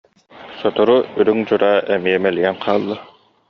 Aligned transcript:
Сотору 0.59 0.95
үрүҥ 1.19 1.39
дьураа 1.47 1.77
эмиэ 1.93 2.17
мэлийэн 2.23 2.55
хаалла 2.63 2.97